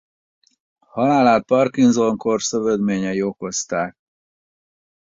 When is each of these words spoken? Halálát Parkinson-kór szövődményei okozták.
Halálát 0.79 1.45
Parkinson-kór 1.45 2.41
szövődményei 2.41 3.21
okozták. 3.21 3.95